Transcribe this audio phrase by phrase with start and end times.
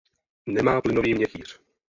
[0.47, 1.61] Nemá plynový měchýř.